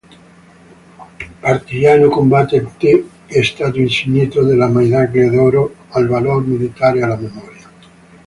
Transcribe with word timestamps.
Partigiano 1.41 2.09
combattente, 2.09 3.07
è 3.27 3.43
stato 3.43 3.77
insignito 3.77 4.41
della 4.43 4.67
Medaglia 4.67 5.29
d'oro 5.29 5.75
al 5.89 6.07
Valor 6.07 6.43
Militare 6.43 7.03
alla 7.03 7.15
memoria. 7.17 7.69